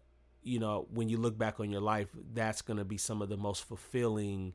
you 0.43 0.60
know, 0.60 0.88
when 0.93 1.10
you 1.10 1.17
look 1.17 1.38
back 1.38 1.60
on 1.60 1.69
your 1.69 1.81
life, 1.81 2.10
that's 2.33 2.62
going 2.62 2.77
to 2.77 2.86
be 2.86 2.98
some 2.98 3.22
of 3.22 3.29
the 3.29 3.38
most 3.38 3.63
fulfilling 3.63 4.53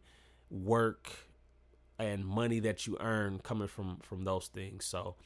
work 0.50 1.10
and 1.98 2.24
money 2.24 2.60
that 2.60 2.86
you 2.86 2.96
earn 3.00 3.40
coming 3.40 3.68
from 3.68 3.98
from 4.02 4.24
those 4.24 4.48
things. 4.48 4.84
So, 4.84 5.16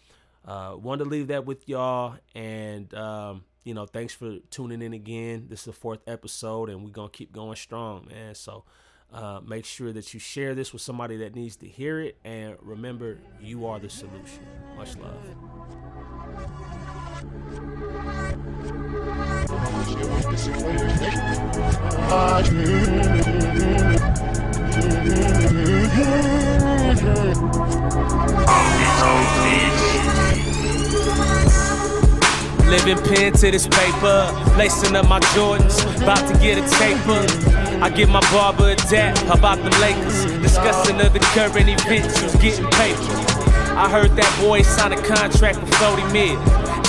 uh, 0.45 0.77
wanted 0.79 1.05
to 1.05 1.11
leave 1.11 1.29
that 1.29 1.45
with 1.47 1.69
y'all, 1.69 2.17
and 2.35 2.93
um, 2.95 3.45
you 3.65 3.75
know, 3.75 3.87
thanks 3.87 4.15
for 4.15 4.39
tuning 4.51 4.83
in 4.83 4.93
again. 4.93 5.47
This 5.49 5.61
is 5.61 5.67
the 5.67 5.73
fourth 5.73 6.01
episode, 6.07 6.69
and 6.69 6.85
we're 6.85 6.91
gonna 6.91 7.09
keep 7.09 7.33
going 7.33 7.57
strong, 7.57 8.09
man. 8.11 8.35
So. 8.35 8.65
Uh, 9.13 9.43
make 9.45 9.67
sure 9.67 9.93
that 9.93 10.15
you 10.15 10.19
share 10.19 10.55
this 10.55 10.73
with 10.73 10.81
somebody 10.81 11.19
that 11.19 11.35
needs 11.35 11.57
to 11.57 11.69
hear 11.69 12.01
it. 12.01 12.17
And 12.25 12.57
remember, 12.63 13.19
you 13.43 13.67
are 13.67 13.79
the 13.79 13.91
solution. 13.91 14.41
Much 14.75 14.97
love. 14.97 15.19
Living 32.73 32.97
pen 33.05 33.33
to 33.35 33.51
this 33.51 33.69
paper, 33.69 34.33
lacing 34.57 34.97
up 34.97 35.07
my 35.07 35.21
Jordans, 35.37 35.85
about 36.03 36.27
to 36.27 36.33
get 36.41 36.57
a 36.57 36.65
taper. 36.79 37.21
I 37.85 37.91
give 37.91 38.09
my 38.09 38.21
barber 38.33 38.71
a 38.71 38.77
dap 38.89 39.15
about 39.29 39.59
the 39.59 39.69
Lakers, 39.79 40.25
discussing 40.41 40.99
other 40.99 41.19
current 41.37 41.69
events, 41.69 42.19
who's 42.19 42.35
getting 42.37 42.65
paper. 42.71 43.13
I 43.77 43.91
heard 43.91 44.17
that 44.17 44.41
boy 44.41 44.63
sign 44.63 44.93
a 44.93 45.03
contract 45.03 45.61
with 45.61 45.75
40 45.75 46.03
mil. 46.15 46.41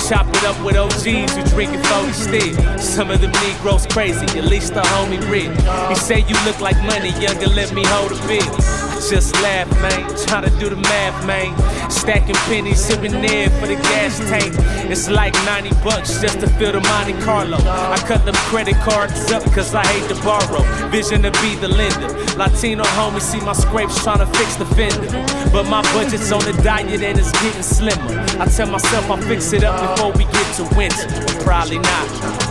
Chop 0.08 0.26
it 0.28 0.44
up 0.44 0.56
with 0.64 0.74
OGs 0.74 1.36
who 1.36 1.44
drinking 1.52 1.82
40 1.84 2.12
still. 2.12 2.78
Some 2.78 3.10
of 3.10 3.20
them 3.20 3.32
Negroes 3.44 3.86
crazy, 3.86 4.24
at 4.38 4.44
least 4.44 4.72
the 4.72 4.80
homie 4.80 5.20
rich. 5.28 5.52
He 5.90 5.94
say 5.96 6.20
you 6.20 6.36
look 6.46 6.60
like 6.60 6.80
money, 6.84 7.10
younger, 7.20 7.48
let 7.48 7.74
me 7.74 7.84
hold 7.84 8.12
a 8.12 8.26
bit. 8.26 8.83
Just 9.10 9.34
laugh, 9.42 9.70
man, 9.82 10.08
trying 10.26 10.44
to 10.44 10.50
do 10.58 10.70
the 10.70 10.76
math, 10.76 11.26
man. 11.26 11.54
Stacking 11.90 12.34
pennies, 12.46 12.82
sipping 12.82 13.12
in 13.12 13.50
for 13.60 13.66
the 13.66 13.76
gas 13.76 14.18
tank. 14.30 14.54
It's 14.90 15.10
like 15.10 15.34
90 15.44 15.70
bucks 15.84 16.20
just 16.22 16.40
to 16.40 16.48
fill 16.48 16.72
the 16.72 16.80
Monte 16.80 17.12
Carlo. 17.22 17.58
I 17.58 17.98
cut 17.98 18.24
them 18.24 18.34
credit 18.48 18.76
cards 18.76 19.30
up 19.30 19.44
cause 19.52 19.74
I 19.74 19.84
hate 19.86 20.08
to 20.08 20.14
borrow. 20.22 20.62
Vision 20.88 21.22
to 21.22 21.30
be 21.42 21.54
the 21.56 21.68
lender. 21.68 22.08
Latino 22.36 22.82
homies 22.96 23.20
see 23.20 23.40
my 23.40 23.52
scrapes 23.52 24.02
trying 24.02 24.18
to 24.18 24.26
fix 24.38 24.56
the 24.56 24.64
fender. 24.66 25.06
But 25.52 25.64
my 25.68 25.82
budget's 25.92 26.32
on 26.32 26.40
the 26.40 26.58
diet 26.62 27.02
and 27.02 27.18
it's 27.18 27.30
getting 27.42 27.62
slimmer. 27.62 28.20
I 28.40 28.46
tell 28.46 28.70
myself 28.70 29.10
I'll 29.10 29.18
fix 29.18 29.52
it 29.52 29.64
up 29.64 29.96
before 29.96 30.12
we 30.12 30.24
get 30.24 30.54
to 30.56 30.64
winter. 30.74 31.08
Probably 31.44 31.78
not. 31.78 32.44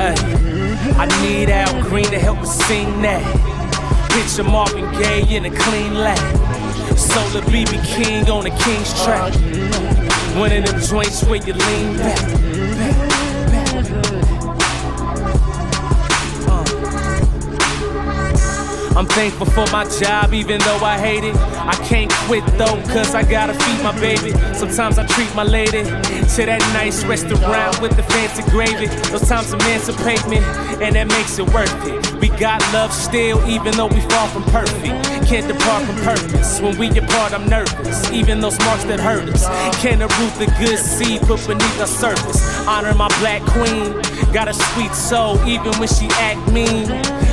Hey, 0.00 0.49
I 0.96 1.06
need 1.22 1.50
Al 1.50 1.82
Green 1.82 2.06
to 2.06 2.18
help 2.18 2.38
me 2.38 2.46
sing 2.46 3.02
that. 3.02 3.22
Picture 4.12 4.44
Marvin 4.44 4.90
Gaye 4.92 5.36
in 5.36 5.44
a 5.44 5.50
clean 5.50 5.94
lap. 5.94 6.18
Solar 6.96 7.42
BB 7.42 7.84
King 7.84 8.30
on 8.30 8.44
the 8.44 8.50
King's 8.50 8.92
track. 9.04 9.34
One 10.38 10.52
of 10.52 10.64
them 10.64 10.80
joints 10.80 11.22
where 11.24 11.36
you 11.36 11.52
lean 11.52 11.96
back. 11.98 12.16
back. 12.16 13.09
I'm 18.96 19.06
thankful 19.06 19.46
for 19.46 19.66
my 19.70 19.84
job, 19.88 20.34
even 20.34 20.58
though 20.60 20.80
I 20.82 20.98
hate 20.98 21.24
it. 21.24 21.36
I 21.36 21.74
can't 21.86 22.10
quit 22.26 22.44
though, 22.58 22.80
cause 22.92 23.14
I 23.14 23.22
gotta 23.22 23.54
feed 23.54 23.82
my 23.82 23.98
baby. 23.98 24.32
Sometimes 24.54 24.98
I 24.98 25.06
treat 25.06 25.32
my 25.34 25.44
lady 25.44 25.84
to 25.84 26.46
that 26.46 26.60
nice 26.74 27.04
restaurant 27.04 27.80
with 27.80 27.96
the 27.96 28.02
fancy 28.02 28.42
gravy. 28.50 28.86
Those 29.10 29.28
times 29.28 29.52
emancipate 29.52 30.26
me, 30.28 30.38
and 30.84 30.96
that 30.96 31.08
makes 31.08 31.38
it 31.38 31.48
worth 31.52 31.72
it. 31.86 32.00
We 32.20 32.28
got 32.28 32.60
love 32.72 32.92
still, 32.92 33.38
even 33.48 33.74
though 33.76 33.86
we 33.86 34.00
far 34.00 34.28
from 34.28 34.42
perfect. 34.44 35.26
Can't 35.26 35.46
depart 35.46 35.84
from 35.84 35.96
purpose. 35.96 36.60
When 36.60 36.76
we 36.76 36.88
apart, 36.90 37.32
I'm 37.32 37.48
nervous. 37.48 38.10
Even 38.10 38.40
those 38.40 38.58
marks 38.60 38.84
that 38.84 39.00
hurt 39.00 39.28
us. 39.28 39.46
Can't 39.80 40.02
uproot 40.02 40.34
the 40.34 40.46
good 40.58 40.78
seed 40.78 41.22
put 41.22 41.46
beneath 41.46 41.80
our 41.80 41.86
surface. 41.86 42.42
Honor 42.66 42.94
my 42.94 43.08
black 43.20 43.42
queen. 43.42 43.94
Got 44.32 44.46
a 44.46 44.54
sweet 44.54 44.92
soul, 44.94 45.42
even 45.44 45.72
when 45.80 45.88
she 45.88 46.06
act 46.12 46.52
mean. 46.52 46.86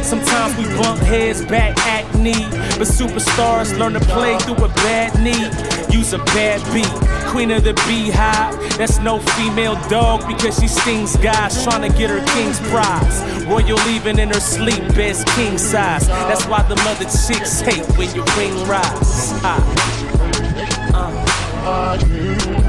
Sometimes 0.04 0.58
we 0.58 0.64
bump 0.82 1.00
heads 1.02 1.46
back 1.46 1.78
acne, 1.86 2.34
but 2.80 2.88
superstars 2.88 3.78
learn 3.78 3.94
to 3.94 4.00
play 4.00 4.36
through 4.40 4.66
a 4.66 4.70
bad 4.70 5.14
knee. 5.22 5.46
Use 5.96 6.14
a 6.14 6.18
bad 6.18 6.60
beat, 6.74 6.90
queen 7.30 7.52
of 7.52 7.64
the 7.64 7.74
beehive. 7.88 8.56
That's 8.78 9.00
no 9.00 9.20
female 9.20 9.76
dog 9.90 10.28
because 10.28 10.60
she 10.60 10.68
stings 10.68 11.16
guys 11.18 11.64
trying 11.64 11.90
to 11.90 11.96
get 11.96 12.10
her 12.10 12.26
king's 12.34 12.60
prize. 12.72 13.22
Royal 13.46 13.78
leaving 13.86 14.18
in 14.18 14.30
her 14.30 14.40
sleep, 14.40 14.82
best 14.96 15.28
king 15.36 15.60
size. 15.60 16.08
That's 16.08 16.46
why 16.48 16.64
the 16.64 16.78
mother 16.78 17.06
chicks 17.06 17.60
hate 17.60 17.86
when 17.98 18.10
your 18.16 18.26
ring 18.38 18.56
rise. 18.68 19.32
Ah. 19.44 19.62
Uh. 21.64 22.67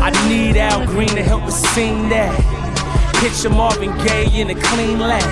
I 0.00 0.10
need 0.28 0.56
Al 0.56 0.86
Green 0.86 1.08
to 1.08 1.22
help 1.22 1.42
us 1.44 1.60
sing 1.74 2.08
that. 2.08 2.34
Picture 3.16 3.50
Marvin 3.50 3.96
Gaye 4.04 4.40
in 4.40 4.50
a 4.50 4.54
clean 4.54 4.98
lap. 4.98 5.22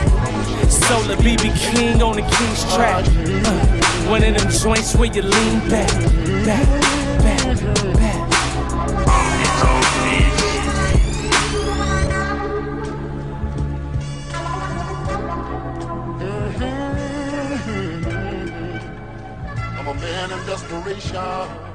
Solar 0.70 1.16
BB 1.16 1.54
King 1.58 2.02
on 2.02 2.16
the 2.16 2.22
King's 2.22 2.74
track. 2.74 3.04
Uh, 3.06 4.10
one 4.10 4.22
of 4.22 4.36
them 4.36 4.50
joints 4.50 4.94
where 4.96 5.12
you 5.12 5.22
lean 5.22 5.68
back, 5.68 5.88
back, 6.44 6.66
back, 7.22 7.94
back. 7.94 8.28
I'm 19.78 19.88
a 19.88 19.94
man 19.94 20.32
in 20.32 20.46
desperation. 20.46 21.71